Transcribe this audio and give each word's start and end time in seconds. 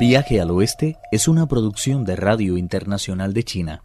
Viaje 0.00 0.40
al 0.40 0.50
Oeste 0.50 0.96
es 1.12 1.28
una 1.28 1.46
producción 1.46 2.06
de 2.06 2.16
Radio 2.16 2.56
Internacional 2.56 3.34
de 3.34 3.44
China, 3.44 3.82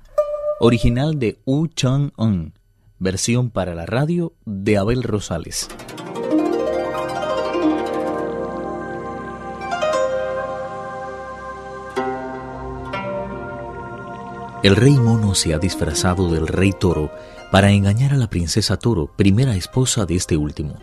original 0.61 1.19
de 1.19 1.41
Wu 1.45 1.67
Chang-un, 1.67 2.53
versión 2.99 3.49
para 3.49 3.75
la 3.75 3.85
radio 3.85 4.31
de 4.45 4.77
Abel 4.77 5.03
Rosales. 5.03 5.67
El 14.63 14.77
rey 14.77 14.93
mono 14.93 15.35
se 15.35 15.53
ha 15.53 15.59
disfrazado 15.59 16.31
del 16.31 16.47
rey 16.47 16.71
toro 16.71 17.11
para 17.51 17.71
engañar 17.71 18.13
a 18.13 18.17
la 18.17 18.29
princesa 18.29 18.77
toro, 18.77 19.11
primera 19.17 19.57
esposa 19.57 20.05
de 20.05 20.15
este 20.15 20.37
último. 20.37 20.75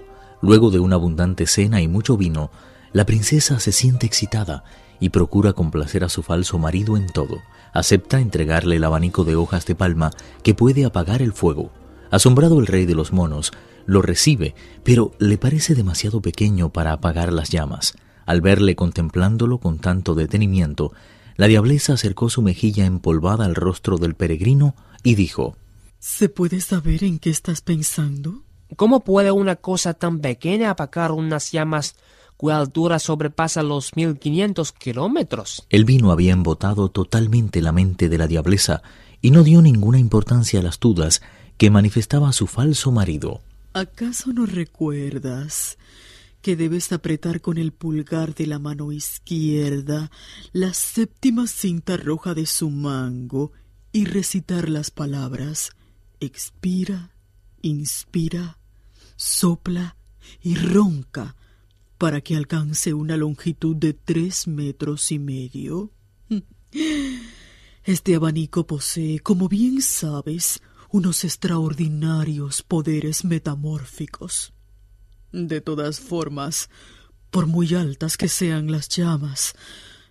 Luego 0.43 0.71
de 0.71 0.81
una 0.81 0.97
abundante 0.97 1.47
cena 1.47 1.81
y 1.81 1.89
mucho 1.89 2.19
vino, 2.19 2.51
la 2.93 3.07
princesa 3.07 3.59
se 3.61 3.73
siente 3.73 4.05
excitada 4.05 4.65
y 5.03 5.09
procura 5.09 5.53
complacer 5.53 6.05
a 6.05 6.09
su 6.09 6.23
falso 6.23 6.61
marido 6.61 6.97
en 6.97 7.09
todo. 7.09 7.43
Acepta 7.73 8.21
entregarle 8.21 8.77
el 8.77 8.85
abanico 8.85 9.25
de 9.25 9.35
hojas 9.35 9.67
de 9.67 9.75
palma 9.75 10.13
que 10.45 10.55
puede 10.55 10.85
apagar 10.85 11.23
el 11.23 11.33
fuego. 11.33 11.73
Asombrado 12.13 12.61
el 12.61 12.69
rey 12.69 12.87
de 12.87 12.95
los 12.95 13.13
monos, 13.13 13.51
lo 13.85 14.01
recibe, 14.01 14.55
pero 14.85 15.11
le 15.19 15.39
parece 15.39 15.75
demasiado 15.75 16.23
pequeño 16.23 16.73
para 16.73 16.93
apagar 16.93 17.33
las 17.33 17.51
llamas. 17.51 17.95
Al 18.27 18.43
verle 18.43 18.77
contemplándolo 18.77 19.59
con 19.59 19.81
tanto 19.81 20.15
detenimiento, 20.15 20.93
la 21.37 21.49
diableza 21.49 21.95
acercó 21.95 22.31
su 22.31 22.41
mejilla 22.41 22.87
empolvada 22.87 23.45
al 23.45 23.57
rostro 23.57 23.99
del 23.99 24.15
peregrino 24.15 24.77
y 25.03 25.17
dijo 25.17 25.57
¿Se 25.99 26.29
puede 26.29 26.61
saber 26.61 27.03
en 27.03 27.19
qué 27.19 27.31
estás 27.31 27.61
pensando? 27.61 28.45
¿Cómo 28.77 29.01
puede 29.01 29.33
una 29.33 29.57
cosa 29.57 29.95
tan 29.95 30.21
pequeña 30.21 30.71
apagar 30.71 31.11
unas 31.11 31.51
llamas 31.51 31.97
cuya 32.43 32.59
altura 32.59 32.99
sobrepasa 32.99 33.63
los 33.63 33.95
1500 33.95 34.73
kilómetros. 34.73 35.65
El 35.71 35.85
vino 35.85 36.11
había 36.11 36.33
embotado 36.33 36.89
totalmente 36.89 37.63
la 37.63 37.71
mente 37.71 38.09
de 38.09 38.19
la 38.19 38.27
diableza 38.27 38.83
y 39.21 39.31
no 39.31 39.45
dio 39.45 39.63
ninguna 39.63 40.01
importancia 40.01 40.59
a 40.59 40.65
las 40.65 40.81
dudas 40.81 41.23
que 41.57 41.71
manifestaba 41.71 42.33
su 42.33 42.49
falso 42.49 42.91
marido. 42.91 43.43
¿Acaso 43.75 44.33
no 44.33 44.45
recuerdas 44.45 45.79
que 46.41 46.57
debes 46.57 46.91
apretar 46.91 47.43
con 47.43 47.59
el 47.59 47.71
pulgar 47.71 48.35
de 48.35 48.49
la 48.49 48.59
mano 48.59 48.91
izquierda 48.91 50.11
la 50.51 50.75
séptima 50.75 51.47
cinta 51.47 51.97
roja 51.97 52.35
de 52.35 52.47
su 52.47 52.71
mango 52.71 53.53
y 53.93 54.07
recitar 54.07 54.69
las 54.69 54.91
palabras 54.91 55.71
expira, 56.19 57.13
inspira, 57.61 58.59
sopla 59.15 59.95
y 60.43 60.57
ronca 60.57 61.37
para 62.03 62.21
que 62.21 62.35
alcance 62.35 62.93
una 62.95 63.17
longitud 63.17 63.77
de 63.77 63.93
tres 63.93 64.49
metros 64.49 65.13
y 65.13 65.21
medio. 65.21 65.93
Este 67.85 68.17
abanico 68.17 68.67
posee, 68.67 69.21
como 69.21 69.49
bien 69.49 69.81
sabes, 69.81 70.61
unos 70.91 71.23
extraordinarios 71.23 72.65
poderes 72.65 73.25
metamórficos. 73.25 74.53
De 75.31 75.61
todas 75.61 76.01
formas, 76.01 76.71
por 77.31 77.47
muy 77.47 77.73
altas 77.73 78.17
que 78.17 78.27
sean 78.27 78.73
las 78.73 78.89
llamas, 78.89 79.55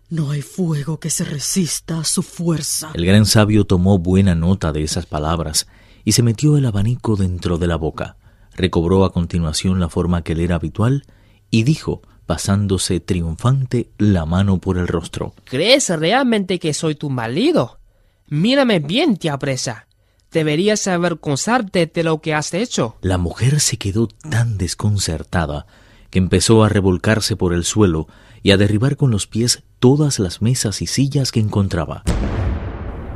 no 0.09 0.31
hay 0.31 0.41
fuego 0.41 0.97
que 0.97 1.09
se 1.09 1.25
resista 1.25 1.99
a 1.99 2.05
su 2.05 2.23
fuerza. 2.23 2.91
El 2.93 3.05
gran 3.05 3.25
sabio 3.25 3.65
tomó 3.65 3.99
buena 3.99 4.33
nota 4.33 4.71
de 4.71 4.83
esas 4.83 5.07
palabras 5.07 5.67
y 6.05 6.13
se 6.13 6.23
metió 6.23 6.55
el 6.55 6.65
abanico 6.65 7.17
dentro 7.17 7.57
de 7.57 7.67
la 7.67 7.75
boca. 7.75 8.15
Recobró 8.53 9.03
a 9.03 9.11
continuación 9.11 9.81
la 9.81 9.89
forma 9.89 10.23
que 10.23 10.35
le 10.35 10.45
era 10.45 10.55
habitual 10.55 11.03
y 11.51 11.63
dijo, 11.63 12.01
pasándose 12.25 13.01
triunfante 13.01 13.91
la 13.97 14.25
mano 14.25 14.57
por 14.59 14.77
el 14.77 14.87
rostro. 14.87 15.33
¿Crees 15.43 15.89
realmente 15.89 16.59
que 16.59 16.73
soy 16.73 16.95
tu 16.95 17.09
marido? 17.09 17.79
Mírame 18.27 18.79
bien, 18.79 19.17
tía 19.17 19.37
presa. 19.37 19.87
Deberías 20.31 20.87
avergonzarte 20.87 21.91
de 21.93 22.03
lo 22.03 22.21
que 22.21 22.33
has 22.33 22.53
hecho. 22.53 22.95
La 23.01 23.17
mujer 23.17 23.59
se 23.59 23.77
quedó 23.77 24.07
tan 24.07 24.57
desconcertada 24.57 25.67
que 26.09 26.19
empezó 26.19 26.63
a 26.63 26.69
revolcarse 26.69 27.35
por 27.35 27.53
el 27.53 27.65
suelo 27.65 28.07
y 28.41 28.51
a 28.51 28.57
derribar 28.57 28.95
con 28.95 29.11
los 29.11 29.27
pies 29.27 29.63
todas 29.79 30.19
las 30.19 30.41
mesas 30.41 30.81
y 30.81 30.87
sillas 30.87 31.33
que 31.33 31.41
encontraba. 31.41 32.03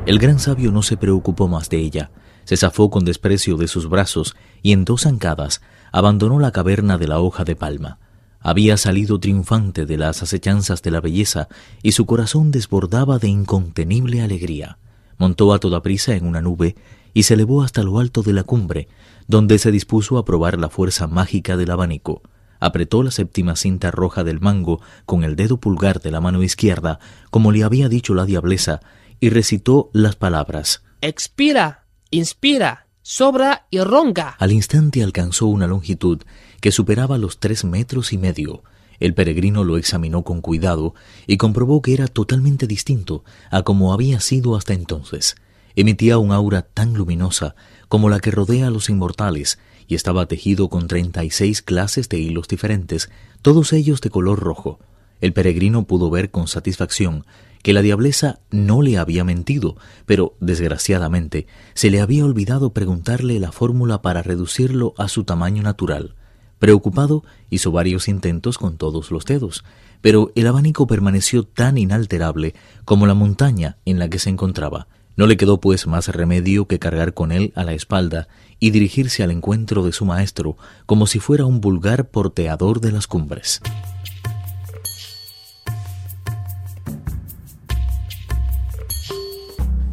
El 0.05 0.19
gran 0.19 0.39
sabio 0.39 0.71
no 0.71 0.83
se 0.83 0.97
preocupó 0.97 1.47
más 1.47 1.69
de 1.69 1.77
ella, 1.77 2.11
se 2.43 2.57
zafó 2.57 2.89
con 2.89 3.05
desprecio 3.05 3.55
de 3.55 3.67
sus 3.67 3.89
brazos 3.89 4.35
y 4.61 4.73
en 4.73 4.83
dos 4.85 5.03
zancadas 5.03 5.61
abandonó 5.91 6.39
la 6.39 6.51
caverna 6.51 6.97
de 6.97 7.07
la 7.07 7.19
hoja 7.19 7.43
de 7.43 7.55
palma. 7.55 7.99
Había 8.47 8.77
salido 8.77 9.19
triunfante 9.19 9.87
de 9.87 9.97
las 9.97 10.21
acechanzas 10.21 10.83
de 10.83 10.91
la 10.91 11.01
belleza 11.01 11.47
y 11.81 11.93
su 11.93 12.05
corazón 12.05 12.51
desbordaba 12.51 13.17
de 13.17 13.27
incontenible 13.27 14.21
alegría. 14.21 14.77
Montó 15.17 15.51
a 15.51 15.57
toda 15.57 15.81
prisa 15.81 16.13
en 16.13 16.27
una 16.27 16.43
nube 16.43 16.75
y 17.15 17.23
se 17.23 17.33
elevó 17.33 17.63
hasta 17.63 17.81
lo 17.81 17.97
alto 17.97 18.21
de 18.21 18.33
la 18.33 18.43
cumbre, 18.43 18.87
donde 19.25 19.57
se 19.57 19.71
dispuso 19.71 20.19
a 20.19 20.25
probar 20.25 20.59
la 20.59 20.69
fuerza 20.69 21.07
mágica 21.07 21.57
del 21.57 21.71
abanico. 21.71 22.21
Apretó 22.59 23.01
la 23.01 23.09
séptima 23.09 23.55
cinta 23.55 23.89
roja 23.89 24.23
del 24.23 24.39
mango 24.39 24.79
con 25.07 25.23
el 25.23 25.35
dedo 25.35 25.57
pulgar 25.57 25.99
de 25.99 26.11
la 26.11 26.21
mano 26.21 26.43
izquierda, 26.43 26.99
como 27.31 27.51
le 27.51 27.63
había 27.63 27.89
dicho 27.89 28.13
la 28.13 28.25
diableza, 28.25 28.79
y 29.19 29.29
recitó 29.29 29.89
las 29.91 30.17
palabras 30.17 30.83
Expira, 31.01 31.87
inspira, 32.11 32.85
sobra 33.01 33.65
y 33.71 33.79
ronca. 33.79 34.35
Al 34.37 34.51
instante 34.51 35.01
alcanzó 35.01 35.47
una 35.47 35.65
longitud 35.65 36.21
que 36.65 36.71
superaba 36.71 37.19
los 37.19 37.37
tres 37.37 37.63
metros 37.63 38.11
y 38.11 38.17
medio. 38.17 38.63
El 38.99 39.13
peregrino 39.13 39.63
lo 39.63 39.77
examinó 39.77 40.23
con 40.23 40.41
cuidado 40.41 40.95
y 41.27 41.37
comprobó 41.37 41.83
que 41.83 41.93
era 41.93 42.07
totalmente 42.07 42.65
distinto 42.65 43.23
a 43.51 43.61
como 43.61 43.93
había 43.93 44.19
sido 44.19 44.55
hasta 44.55 44.73
entonces. 44.73 45.35
Emitía 45.75 46.17
un 46.17 46.31
aura 46.31 46.63
tan 46.63 46.95
luminosa 46.95 47.55
como 47.87 48.09
la 48.09 48.19
que 48.19 48.31
rodea 48.31 48.65
a 48.65 48.69
los 48.71 48.89
inmortales 48.89 49.59
y 49.87 49.93
estaba 49.93 50.25
tejido 50.25 50.67
con 50.69 50.87
treinta 50.87 51.23
y 51.23 51.29
seis 51.29 51.61
clases 51.61 52.09
de 52.09 52.17
hilos 52.17 52.47
diferentes, 52.47 53.11
todos 53.43 53.71
ellos 53.71 54.01
de 54.01 54.09
color 54.09 54.39
rojo. 54.39 54.79
El 55.21 55.33
peregrino 55.33 55.85
pudo 55.85 56.09
ver 56.09 56.31
con 56.31 56.47
satisfacción 56.47 57.27
que 57.61 57.73
la 57.73 57.83
diableza 57.83 58.39
no 58.49 58.81
le 58.81 58.97
había 58.97 59.23
mentido, 59.23 59.77
pero 60.07 60.35
desgraciadamente 60.39 61.45
se 61.75 61.91
le 61.91 62.01
había 62.01 62.25
olvidado 62.25 62.73
preguntarle 62.73 63.39
la 63.39 63.51
fórmula 63.51 64.01
para 64.01 64.23
reducirlo 64.23 64.95
a 64.97 65.09
su 65.09 65.25
tamaño 65.25 65.61
natural. 65.61 66.15
Preocupado, 66.59 67.23
hizo 67.49 67.71
varios 67.71 68.07
intentos 68.07 68.57
con 68.57 68.77
todos 68.77 69.11
los 69.11 69.25
dedos, 69.25 69.63
pero 70.01 70.31
el 70.35 70.47
abanico 70.47 70.87
permaneció 70.87 71.43
tan 71.43 71.77
inalterable 71.77 72.55
como 72.85 73.07
la 73.07 73.13
montaña 73.13 73.77
en 73.85 73.99
la 73.99 74.09
que 74.09 74.19
se 74.19 74.29
encontraba. 74.29 74.87
No 75.17 75.27
le 75.27 75.37
quedó 75.37 75.59
pues 75.59 75.87
más 75.87 76.07
remedio 76.09 76.67
que 76.67 76.79
cargar 76.79 77.13
con 77.13 77.31
él 77.31 77.53
a 77.55 77.63
la 77.63 77.73
espalda 77.73 78.27
y 78.59 78.71
dirigirse 78.71 79.23
al 79.23 79.31
encuentro 79.31 79.83
de 79.83 79.93
su 79.93 80.05
maestro 80.05 80.57
como 80.85 81.07
si 81.07 81.19
fuera 81.19 81.45
un 81.45 81.61
vulgar 81.61 82.09
porteador 82.09 82.81
de 82.81 82.91
las 82.91 83.07
cumbres. 83.07 83.61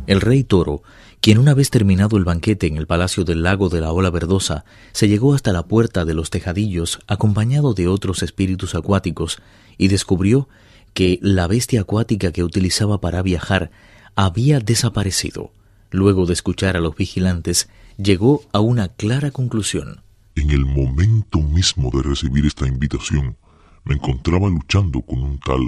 El 0.07 0.21
rey 0.21 0.45
toro 0.45 0.83
quien 1.23 1.39
una 1.39 1.55
vez 1.55 1.71
terminado 1.71 2.17
el 2.17 2.25
banquete 2.25 2.67
en 2.67 2.77
el 2.77 2.89
Palacio 2.89 3.23
del 3.23 3.45
Lago 3.45 3.69
de 3.69 3.81
la 3.81 3.93
Ola 3.93 4.11
Verdosa, 4.11 4.65
se 4.91 5.07
llegó 5.07 5.35
hasta 5.35 5.53
la 5.53 5.69
puerta 5.69 6.05
de 6.05 6.15
los 6.15 6.31
tejadillos 6.31 6.99
acompañado 7.07 7.75
de 7.75 7.87
otros 7.87 8.25
espíritus 8.25 8.75
acuáticos 8.75 9.41
y 9.79 9.87
descubrió 9.87 10.49
que 10.95 11.21
la 11.23 11.47
bestia 11.47 11.83
acuática 11.83 12.33
que 12.33 12.43
utilizaba 12.43 13.01
para 13.01 13.23
viajar 13.23 13.71
había 14.17 14.59
desaparecido. 14.59 15.53
Luego 15.93 16.27
de 16.27 16.33
escuchar 16.33 16.77
a 16.77 16.81
los 16.81 16.97
vigilantes, 16.97 17.69
llegó 17.99 18.43
a 18.53 18.59
una 18.59 18.89
clara 18.89 19.31
conclusión. 19.31 20.03
En 20.35 20.51
el 20.51 20.67
momento 20.67 21.39
mismo 21.39 21.93
de 21.93 22.03
recibir 22.03 22.47
esta 22.47 22.67
invitación, 22.67 23.37
me 23.85 23.95
encontraba 23.95 24.49
luchando 24.49 25.01
con 25.03 25.23
un 25.23 25.39
tal 25.39 25.61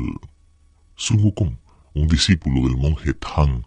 Sun 0.97 1.23
Wukong, 1.23 1.59
un 1.95 2.09
discípulo 2.09 2.67
del 2.67 2.77
monje 2.77 3.15
Tang, 3.15 3.63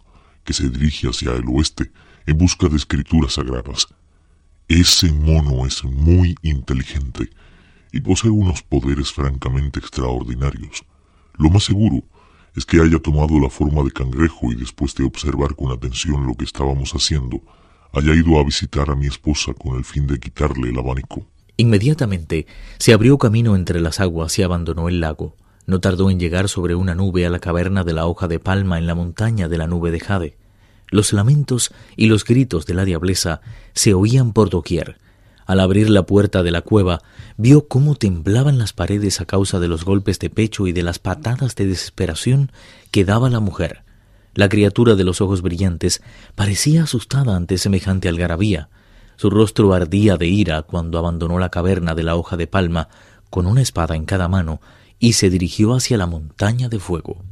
que 0.48 0.54
se 0.54 0.70
dirige 0.70 1.06
hacia 1.06 1.32
el 1.32 1.44
oeste 1.46 1.92
en 2.24 2.38
busca 2.38 2.70
de 2.70 2.76
escrituras 2.78 3.34
sagradas. 3.34 3.86
Ese 4.66 5.12
mono 5.12 5.66
es 5.66 5.84
muy 5.84 6.36
inteligente 6.40 7.28
y 7.92 8.00
posee 8.00 8.30
unos 8.30 8.62
poderes 8.62 9.12
francamente 9.12 9.78
extraordinarios. 9.78 10.86
Lo 11.36 11.50
más 11.50 11.64
seguro 11.64 12.02
es 12.56 12.64
que 12.64 12.80
haya 12.80 12.98
tomado 12.98 13.38
la 13.38 13.50
forma 13.50 13.82
de 13.82 13.90
cangrejo 13.90 14.50
y 14.50 14.54
después 14.54 14.94
de 14.94 15.04
observar 15.04 15.54
con 15.54 15.70
atención 15.70 16.26
lo 16.26 16.34
que 16.34 16.46
estábamos 16.46 16.92
haciendo, 16.92 17.42
haya 17.92 18.14
ido 18.14 18.40
a 18.40 18.44
visitar 18.44 18.88
a 18.88 18.96
mi 18.96 19.06
esposa 19.06 19.52
con 19.52 19.76
el 19.76 19.84
fin 19.84 20.06
de 20.06 20.18
quitarle 20.18 20.70
el 20.70 20.78
abanico. 20.78 21.26
Inmediatamente 21.58 22.46
se 22.78 22.94
abrió 22.94 23.18
camino 23.18 23.54
entre 23.54 23.82
las 23.82 24.00
aguas 24.00 24.38
y 24.38 24.44
abandonó 24.44 24.88
el 24.88 25.00
lago. 25.00 25.36
No 25.66 25.80
tardó 25.80 26.10
en 26.10 26.18
llegar 26.18 26.48
sobre 26.48 26.74
una 26.74 26.94
nube 26.94 27.26
a 27.26 27.30
la 27.30 27.38
caverna 27.38 27.84
de 27.84 27.92
la 27.92 28.06
hoja 28.06 28.28
de 28.28 28.40
palma 28.40 28.78
en 28.78 28.86
la 28.86 28.94
montaña 28.94 29.50
de 29.50 29.58
la 29.58 29.66
nube 29.66 29.90
de 29.90 30.00
Jade. 30.00 30.37
Los 30.90 31.12
lamentos 31.12 31.70
y 31.96 32.06
los 32.06 32.24
gritos 32.24 32.66
de 32.66 32.74
la 32.74 32.84
diableza 32.84 33.40
se 33.74 33.94
oían 33.94 34.32
por 34.32 34.50
doquier. 34.50 34.98
Al 35.46 35.60
abrir 35.60 35.88
la 35.88 36.04
puerta 36.04 36.42
de 36.42 36.50
la 36.50 36.60
cueva, 36.60 37.00
vio 37.36 37.68
cómo 37.68 37.94
temblaban 37.94 38.58
las 38.58 38.72
paredes 38.72 39.20
a 39.20 39.24
causa 39.24 39.60
de 39.60 39.68
los 39.68 39.84
golpes 39.84 40.18
de 40.18 40.28
pecho 40.28 40.66
y 40.66 40.72
de 40.72 40.82
las 40.82 40.98
patadas 40.98 41.56
de 41.56 41.66
desesperación 41.66 42.52
que 42.90 43.04
daba 43.04 43.30
la 43.30 43.40
mujer. 43.40 43.82
La 44.34 44.48
criatura 44.48 44.94
de 44.94 45.04
los 45.04 45.20
ojos 45.20 45.42
brillantes 45.42 46.02
parecía 46.34 46.82
asustada 46.84 47.34
ante 47.34 47.58
semejante 47.58 48.08
algarabía. 48.08 48.68
Su 49.16 49.30
rostro 49.30 49.72
ardía 49.72 50.16
de 50.16 50.26
ira 50.26 50.62
cuando 50.62 50.98
abandonó 50.98 51.38
la 51.38 51.48
caverna 51.48 51.94
de 51.94 52.02
la 52.02 52.14
hoja 52.14 52.36
de 52.36 52.46
palma 52.46 52.88
con 53.30 53.46
una 53.46 53.62
espada 53.62 53.96
en 53.96 54.04
cada 54.04 54.28
mano 54.28 54.60
y 54.98 55.14
se 55.14 55.30
dirigió 55.30 55.74
hacia 55.74 55.96
la 55.96 56.06
montaña 56.06 56.68
de 56.68 56.78
fuego. 56.78 57.24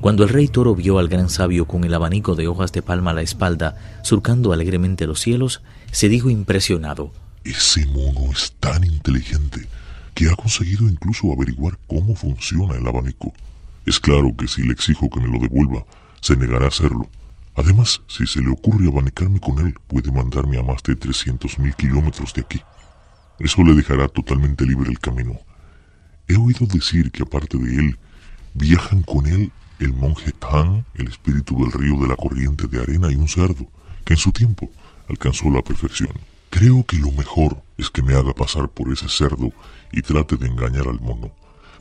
Cuando 0.00 0.22
el 0.22 0.28
rey 0.28 0.46
toro 0.46 0.76
vio 0.76 1.00
al 1.00 1.08
gran 1.08 1.28
sabio 1.28 1.66
con 1.66 1.82
el 1.82 1.92
abanico 1.92 2.36
de 2.36 2.46
hojas 2.46 2.70
de 2.70 2.82
palma 2.82 3.10
a 3.10 3.14
la 3.14 3.22
espalda, 3.22 3.76
surcando 4.02 4.52
alegremente 4.52 5.08
los 5.08 5.20
cielos, 5.20 5.60
se 5.90 6.08
dijo 6.08 6.30
impresionado. 6.30 7.12
Ese 7.42 7.84
mono 7.86 8.30
es 8.30 8.52
tan 8.60 8.84
inteligente 8.84 9.66
que 10.14 10.30
ha 10.30 10.36
conseguido 10.36 10.88
incluso 10.88 11.32
averiguar 11.32 11.78
cómo 11.88 12.14
funciona 12.14 12.76
el 12.76 12.86
abanico. 12.86 13.32
Es 13.86 13.98
claro 13.98 14.36
que 14.36 14.46
si 14.46 14.62
le 14.62 14.72
exijo 14.72 15.10
que 15.10 15.20
me 15.20 15.26
lo 15.26 15.40
devuelva, 15.40 15.84
se 16.20 16.36
negará 16.36 16.66
a 16.66 16.68
hacerlo. 16.68 17.08
Además, 17.56 18.00
si 18.06 18.24
se 18.24 18.40
le 18.40 18.50
ocurre 18.50 18.86
abanicarme 18.86 19.40
con 19.40 19.58
él, 19.66 19.74
puede 19.88 20.12
mandarme 20.12 20.58
a 20.58 20.62
más 20.62 20.80
de 20.84 20.96
300.000 20.96 21.74
kilómetros 21.74 22.32
de 22.34 22.42
aquí. 22.42 22.60
Eso 23.40 23.64
le 23.64 23.74
dejará 23.74 24.06
totalmente 24.06 24.64
libre 24.64 24.90
el 24.90 25.00
camino. 25.00 25.40
He 26.28 26.36
oído 26.36 26.66
decir 26.66 27.10
que 27.10 27.24
aparte 27.24 27.58
de 27.58 27.74
él, 27.74 27.98
viajan 28.54 29.02
con 29.02 29.26
él 29.26 29.50
el 29.78 29.92
monje 29.92 30.32
Tan, 30.32 30.84
el 30.94 31.08
espíritu 31.08 31.62
del 31.62 31.72
río 31.72 32.00
de 32.00 32.08
la 32.08 32.16
corriente 32.16 32.66
de 32.66 32.80
arena 32.80 33.10
y 33.10 33.16
un 33.16 33.28
cerdo, 33.28 33.66
que 34.04 34.14
en 34.14 34.18
su 34.18 34.32
tiempo 34.32 34.70
alcanzó 35.08 35.50
la 35.50 35.62
perfección. 35.62 36.12
Creo 36.50 36.84
que 36.84 36.96
lo 36.96 37.12
mejor 37.12 37.62
es 37.76 37.90
que 37.90 38.02
me 38.02 38.14
haga 38.14 38.32
pasar 38.34 38.68
por 38.68 38.92
ese 38.92 39.08
cerdo 39.08 39.52
y 39.92 40.02
trate 40.02 40.36
de 40.36 40.48
engañar 40.48 40.88
al 40.88 41.00
mono. 41.00 41.30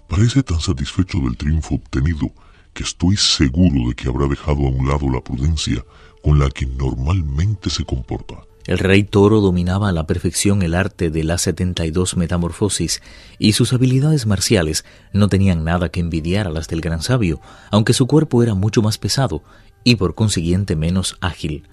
Parece 0.07 0.43
tan 0.43 0.59
satisfecho 0.59 1.19
del 1.19 1.37
triunfo 1.37 1.75
obtenido 1.75 2.31
que 2.73 2.83
estoy 2.83 3.17
seguro 3.17 3.89
de 3.89 3.95
que 3.95 4.07
habrá 4.07 4.27
dejado 4.27 4.59
a 4.67 4.69
un 4.69 4.87
lado 4.87 5.09
la 5.09 5.21
prudencia 5.21 5.83
con 6.23 6.39
la 6.39 6.49
que 6.49 6.65
normalmente 6.65 7.69
se 7.69 7.83
comporta. 7.83 8.46
El 8.67 8.79
rey 8.79 9.05
toro 9.05 9.39
dominaba 9.39 9.87
a 9.87 9.93
la 9.93 10.05
perfección 10.05 10.61
el 10.61 10.75
arte 10.75 11.09
de 11.09 11.23
las 11.23 11.41
72 11.43 12.17
metamorfosis 12.17 13.01
y 13.39 13.53
sus 13.53 13.71
habilidades 13.71 14.25
marciales 14.25 14.83
no 15.13 15.29
tenían 15.29 15.63
nada 15.63 15.87
que 15.87 16.01
envidiar 16.01 16.47
a 16.47 16.51
las 16.51 16.67
del 16.67 16.81
gran 16.81 17.01
sabio, 17.01 17.39
aunque 17.71 17.93
su 17.93 18.07
cuerpo 18.07 18.43
era 18.43 18.55
mucho 18.55 18.81
más 18.81 18.97
pesado 18.97 19.41
y 19.85 19.95
por 19.95 20.15
consiguiente 20.15 20.75
menos 20.75 21.15
ágil. 21.21 21.63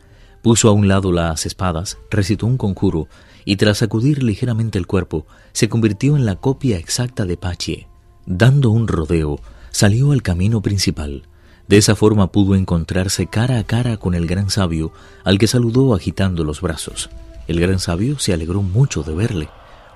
Puso 0.41 0.69
a 0.69 0.73
un 0.73 0.87
lado 0.87 1.11
las 1.11 1.46
espadas, 1.46 1.99
recitó 2.12 2.46
un 2.46 2.58
conjuro 2.58 3.08
y 3.44 3.56
tras 3.56 3.79
sacudir 3.79 4.23
ligeramente 4.23 4.79
el 4.79 4.87
cuerpo, 4.87 5.26
se 5.52 5.69
convirtió 5.69 6.17
en 6.17 6.25
la 6.25 6.37
copia 6.37 6.79
exacta 6.79 7.25
de 7.25 7.37
Pache. 7.37 7.88
Dando 8.25 8.70
un 8.70 8.87
rodeo, 8.87 9.40
salió 9.73 10.12
al 10.12 10.23
camino 10.23 10.62
principal. 10.62 11.25
De 11.69 11.78
esa 11.78 11.96
forma 11.96 12.31
pudo 12.31 12.55
encontrarse 12.55 13.26
cara 13.26 13.58
a 13.58 13.64
cara 13.64 13.96
con 13.96 14.14
el 14.14 14.26
gran 14.26 14.50
sabio, 14.50 14.93
al 15.25 15.38
que 15.38 15.46
saludó 15.46 15.94
agitando 15.94 16.44
los 16.44 16.61
brazos. 16.61 17.11
El 17.49 17.61
gran 17.61 17.78
sabio 17.78 18.19
se 18.19 18.32
alegró 18.32 18.62
mucho 18.62 19.02
de 19.02 19.14
verle. 19.14 19.49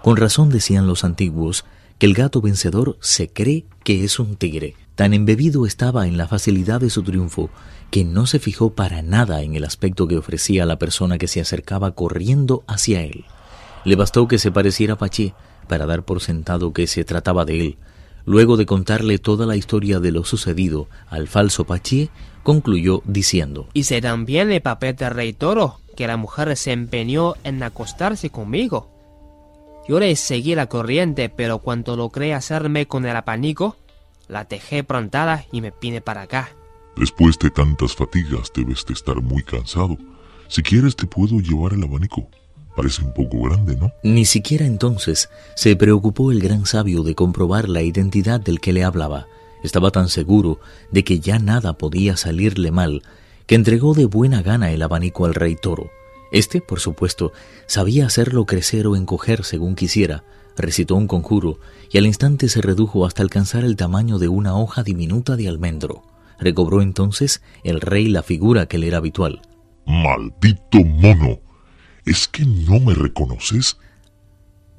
Con 0.03 0.17
razón 0.17 0.49
decían 0.49 0.87
los 0.87 1.05
antiguos 1.05 1.65
que 1.99 2.07
el 2.07 2.15
gato 2.15 2.41
vencedor 2.41 2.97
se 3.01 3.29
cree 3.29 3.67
que 3.85 4.05
es 4.05 4.19
un 4.19 4.37
tigre. 4.37 4.77
Tan 4.95 5.15
embebido 5.15 5.67
estaba 5.67 6.07
en 6.07 6.17
la 6.17 6.29
facilidad 6.29 6.81
de 6.81 6.91
su 6.91 7.03
triunfo 7.03 7.51
que 7.91 8.05
no 8.05 8.27
se 8.27 8.39
fijó 8.39 8.75
para 8.75 9.03
nada 9.03 9.43
en 9.43 9.55
el 9.55 9.65
aspecto 9.65 10.07
que 10.07 10.17
ofrecía 10.17 10.67
la 10.67 10.79
persona 10.79 11.19
que 11.19 11.29
se 11.29 11.41
acercaba 11.41 11.93
corriendo 11.93 12.65
hacia 12.67 13.03
él. 13.03 13.25
Le 13.85 13.97
bastó 13.97 14.29
que 14.29 14.39
se 14.39 14.51
pareciera 14.51 14.95
a 14.95 14.99
Paché 14.99 15.35
para 15.69 15.87
dar 15.87 16.05
por 16.05 16.21
sentado 16.21 16.73
que 16.73 16.87
se 16.87 17.05
trataba 17.05 17.45
de 17.45 17.61
él, 17.61 17.79
Luego 18.29 18.59
de 18.59 18.67
contarle 18.67 19.19
toda 19.19 19.47
la 19.47 19.57
historia 19.57 20.01
de 20.01 20.13
lo 20.13 20.23
sucedido 20.23 20.87
al 21.09 21.29
falso 21.29 21.65
Paché, 21.65 22.11
concluyó 22.43 23.01
diciendo 23.07 23.69
Hice 23.73 24.03
también 24.03 24.53
el 24.53 24.61
papel 24.61 24.97
de 24.97 25.09
rey 25.09 25.33
toro, 25.33 25.81
que 25.97 26.07
la 26.07 26.19
mujer 26.19 26.55
se 26.59 26.73
empeñó 26.73 27.37
en 27.43 27.63
acostarse 27.63 28.29
conmigo. 28.29 28.91
Yo 29.89 29.99
le 29.99 30.15
seguí 30.15 30.55
la 30.55 30.67
corriente, 30.67 31.31
pero 31.31 31.61
cuando 31.61 31.97
logré 31.97 32.35
hacerme 32.35 32.85
con 32.85 33.07
el 33.07 33.17
apanico, 33.17 33.77
la 34.29 34.45
dejé 34.45 34.85
plantada 34.85 35.47
y 35.51 35.63
me 35.63 35.73
vine 35.81 36.03
para 36.03 36.21
acá. 36.21 36.51
Después 36.97 37.39
de 37.39 37.49
tantas 37.49 37.97
fatigas 37.97 38.53
debes 38.55 38.85
de 38.85 38.93
estar 38.93 39.23
muy 39.23 39.43
cansado. 39.43 39.97
Si 40.49 40.63
quieres 40.63 40.97
te 40.97 41.07
puedo 41.07 41.41
llevar 41.41 41.73
el 41.73 41.83
abanico. 41.83 42.29
Parece 42.79 43.03
un 43.03 43.13
poco 43.13 43.43
grande, 43.43 43.77
¿no? 43.77 43.93
Ni 44.05 44.25
siquiera 44.25 44.65
entonces 44.65 45.31
se 45.57 45.75
preocupó 45.75 46.31
el 46.31 46.39
gran 46.39 46.65
sabio 46.65 47.03
de 47.03 47.17
comprobar 47.17 47.69
la 47.69 47.83
identidad 47.83 48.39
del 48.39 48.61
que 48.61 48.73
le 48.73 48.85
hablaba. 48.85 49.27
Estaba 49.65 49.91
tan 49.91 50.09
seguro 50.09 50.61
de 50.93 51.03
que 51.03 51.19
ya 51.19 51.41
nada 51.41 51.73
podía 51.73 52.17
salirle 52.17 52.71
mal, 52.71 53.03
que 53.49 53.57
entregó 53.57 53.95
de 53.95 54.05
buena 54.05 54.43
gana 54.43 54.71
el 54.71 54.81
abanico 54.81 55.25
al 55.25 55.35
rey 55.35 55.57
toro. 55.57 55.91
Este, 56.31 56.61
por 56.61 56.79
supuesto, 56.79 57.33
sabía 57.67 58.07
hacerlo 58.07 58.47
crecer 58.47 58.87
o 58.87 58.95
encoger 58.95 59.43
según 59.43 59.75
quisiera, 59.75 60.23
recitó 60.57 60.95
un 60.95 61.09
conjuro 61.09 61.59
y 61.91 61.99
al 61.99 62.07
instante 62.07 62.49
se 62.49 62.63
redujo 62.63 63.05
hasta 63.05 63.25
alcanzar 63.25 63.65
el 63.65 63.75
tamaño 63.75 64.21
de 64.21 64.29
una 64.29 64.57
hoja 64.57 64.85
diminuta 64.85 65.35
de 65.35 65.49
almendro. 65.49 66.05
Recobró 66.39 66.81
entonces 66.81 67.43
el 67.65 67.81
rey 67.81 68.07
la 68.07 68.23
figura 68.23 68.67
que 68.67 68.79
le 68.79 68.87
era 68.87 68.99
habitual. 68.99 69.43
¡Maldito 69.85 70.85
mono! 70.85 71.48
¿Es 72.09 72.27
que 72.27 72.47
no 72.47 72.81
me 72.81 72.95
reconoces? 72.95 73.77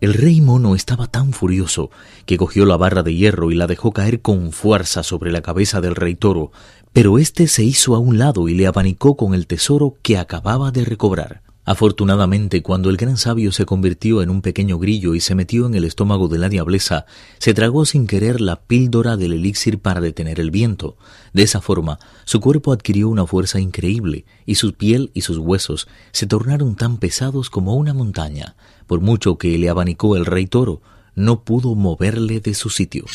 El 0.02 0.16
rey 0.16 0.42
mono 0.42 0.74
estaba 0.74 1.06
tan 1.06 1.32
furioso 1.32 1.92
que 2.26 2.38
cogió 2.38 2.66
la 2.66 2.76
barra 2.76 3.04
de 3.04 3.14
hierro 3.14 3.52
y 3.52 3.56
la 3.56 3.68
dejó 3.68 3.92
caer 3.92 4.24
con 4.24 4.52
fuerza 4.52 5.04
sobre 5.04 5.32
la 5.32 5.44
cabeza 5.44 5.80
del 5.80 5.94
rey 5.94 6.16
toro, 6.16 6.52
pero 6.92 7.20
éste 7.20 7.48
se 7.48 7.64
hizo 7.64 7.94
a 7.94 8.00
un 8.00 8.18
lado 8.18 8.50
y 8.50 8.56
le 8.56 8.66
abanicó 8.66 9.16
con 9.16 9.36
el 9.36 9.46
tesoro 9.46 9.96
que 10.02 10.18
acababa 10.18 10.72
de 10.72 10.86
recobrar. 10.86 11.44
Afortunadamente, 11.70 12.64
cuando 12.64 12.90
el 12.90 12.98
gran 12.98 13.16
sabio 13.16 13.52
se 13.52 13.68
convirtió 13.68 14.24
en 14.24 14.32
un 14.32 14.42
pequeño 14.42 14.80
grillo 14.80 15.14
y 15.14 15.20
se 15.20 15.36
metió 15.36 15.68
en 15.68 15.76
el 15.76 15.84
estómago 15.84 16.28
de 16.28 16.40
la 16.40 16.50
diableza, 16.50 17.06
se 17.38 17.54
tragó 17.54 17.86
sin 17.86 18.08
querer 18.08 18.42
la 18.42 18.64
píldora 18.64 19.18
del 19.18 19.34
elixir 19.34 19.78
para 19.78 20.02
detener 20.02 20.40
el 20.40 20.50
viento. 20.50 20.98
De 21.32 21.44
esa 21.44 21.62
forma, 21.62 22.00
su 22.26 22.40
cuerpo 22.40 22.74
adquirió 22.74 23.08
una 23.08 23.28
fuerza 23.28 23.60
increíble, 23.60 24.26
y 24.48 24.56
su 24.56 24.74
piel 24.74 25.12
y 25.14 25.22
sus 25.22 25.38
huesos 25.38 25.88
se 26.12 26.26
tornaron 26.26 26.76
tan 26.76 26.98
pesados 26.98 27.52
como 27.52 27.76
una 27.76 27.94
montaña. 27.94 28.56
Por 28.88 29.00
mucho 29.00 29.38
que 29.38 29.56
le 29.60 29.70
abanicó 29.70 30.16
el 30.16 30.26
rey 30.26 30.48
toro, 30.48 30.82
no 31.14 31.44
pudo 31.44 31.76
moverle 31.76 32.40
de 32.40 32.56
su 32.56 32.72
sitio. 32.72 33.06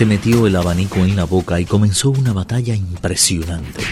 Se 0.00 0.06
metió 0.06 0.46
el 0.46 0.56
abanico 0.56 1.00
en 1.00 1.14
la 1.14 1.24
boca 1.24 1.60
y 1.60 1.66
comenzó 1.66 2.08
una 2.08 2.32
batalla 2.32 2.74
impresionante. 2.74 3.82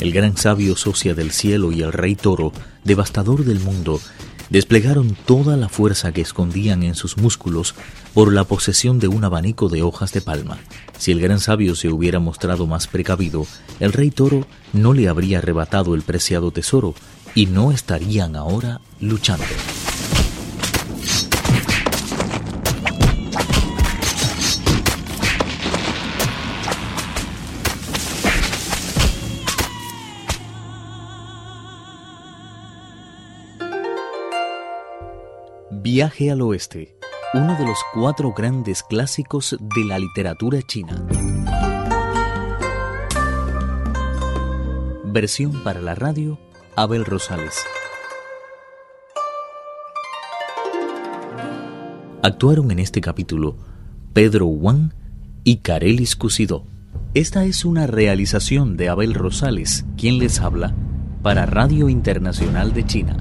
El 0.00 0.12
gran 0.12 0.38
sabio 0.38 0.76
socia 0.76 1.14
del 1.14 1.30
cielo 1.30 1.72
y 1.72 1.82
el 1.82 1.92
rey 1.92 2.14
toro, 2.14 2.54
devastador 2.84 3.44
del 3.44 3.60
mundo, 3.60 4.00
desplegaron 4.48 5.14
toda 5.26 5.58
la 5.58 5.68
fuerza 5.68 6.12
que 6.12 6.22
escondían 6.22 6.82
en 6.82 6.94
sus 6.94 7.18
músculos 7.18 7.74
por 8.14 8.32
la 8.32 8.44
posesión 8.44 8.98
de 8.98 9.08
un 9.08 9.24
abanico 9.24 9.68
de 9.68 9.82
hojas 9.82 10.10
de 10.12 10.22
palma. 10.22 10.56
Si 10.96 11.12
el 11.12 11.20
gran 11.20 11.38
sabio 11.38 11.74
se 11.74 11.88
hubiera 11.88 12.18
mostrado 12.18 12.66
más 12.66 12.86
precavido, 12.86 13.46
el 13.78 13.92
rey 13.92 14.10
toro 14.10 14.46
no 14.72 14.94
le 14.94 15.08
habría 15.08 15.38
arrebatado 15.38 15.94
el 15.94 16.00
preciado 16.00 16.50
tesoro 16.50 16.94
y 17.34 17.46
no 17.46 17.72
estarían 17.72 18.36
ahora 18.36 18.80
luchando. 19.00 19.44
Viaje 35.70 36.30
al 36.30 36.42
Oeste, 36.42 36.94
uno 37.34 37.56
de 37.56 37.66
los 37.66 37.78
cuatro 37.94 38.32
grandes 38.32 38.82
clásicos 38.82 39.56
de 39.58 39.84
la 39.84 39.98
literatura 39.98 40.60
china. 40.62 41.04
Versión 45.04 45.64
para 45.64 45.80
la 45.80 45.96
radio 45.96 46.38
Abel 46.82 47.04
Rosales. 47.04 47.62
Actuaron 52.22 52.70
en 52.70 52.78
este 52.78 53.02
capítulo 53.02 53.58
Pedro 54.14 54.46
Wang 54.46 54.94
y 55.44 55.58
Carelis 55.58 56.16
Cusidó. 56.16 56.64
Esta 57.12 57.44
es 57.44 57.66
una 57.66 57.86
realización 57.86 58.78
de 58.78 58.88
Abel 58.88 59.12
Rosales, 59.12 59.84
quien 59.98 60.16
les 60.16 60.40
habla, 60.40 60.74
para 61.22 61.44
Radio 61.44 61.90
Internacional 61.90 62.72
de 62.72 62.86
China. 62.86 63.19